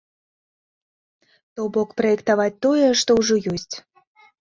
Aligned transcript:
То 1.59 1.67
бок 1.77 1.89
праектаваць 2.03 2.59
тое, 2.69 2.85
што 3.03 3.11
ўжо 3.23 3.35
ёсць. 3.57 3.75